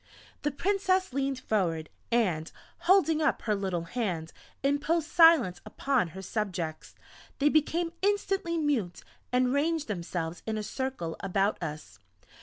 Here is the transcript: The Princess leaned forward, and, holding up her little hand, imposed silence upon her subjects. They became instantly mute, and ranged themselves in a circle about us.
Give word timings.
The 0.41 0.49
Princess 0.49 1.13
leaned 1.13 1.41
forward, 1.41 1.87
and, 2.11 2.51
holding 2.89 3.21
up 3.21 3.43
her 3.43 3.53
little 3.53 3.83
hand, 3.83 4.33
imposed 4.63 5.07
silence 5.07 5.61
upon 5.63 6.07
her 6.17 6.23
subjects. 6.23 6.95
They 7.37 7.49
became 7.49 7.93
instantly 8.01 8.57
mute, 8.57 9.03
and 9.31 9.53
ranged 9.53 9.87
themselves 9.87 10.41
in 10.47 10.57
a 10.57 10.63
circle 10.63 11.17
about 11.19 11.61
us. 11.61 11.99